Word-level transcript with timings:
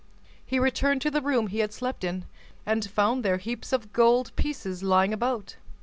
He 0.43 0.57
returned 0.57 0.99
to 1.03 1.11
the 1.11 1.21
room 1.21 1.45
he 1.45 1.59
had 1.59 1.71
slept 1.71 2.03
in, 2.03 2.25
and 2.65 2.89
found 2.89 3.23
there 3.23 3.37
heaps 3.37 3.71
of 3.71 3.93
gold 3.93 4.35
pieces 4.35 4.81
lying 4.81 5.13
about. 5.13 5.57